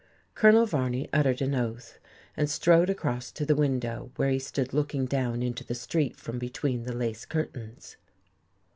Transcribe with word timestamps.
Colonel 0.33 0.65
Varney 0.65 1.07
uttered 1.13 1.43
an 1.43 1.53
oath, 1.53 1.99
and 2.35 2.49
strode 2.49 2.89
across 2.89 3.31
to 3.33 3.45
the 3.45 3.53
window, 3.53 4.09
where 4.15 4.31
he 4.31 4.39
stood 4.39 4.73
looking 4.73 5.05
down 5.05 5.43
into 5.43 5.63
the 5.63 5.75
street 5.75 6.17
from 6.17 6.39
between 6.39 6.85
the 6.85 6.95
lace 6.95 7.23
curtains. 7.23 7.97